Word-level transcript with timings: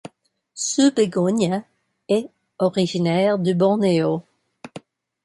Ce 0.55 0.89
bégonia 0.91 1.63
est 2.09 2.31
originaire 2.57 3.37
du 3.37 3.53
Bornéo. 3.53 4.23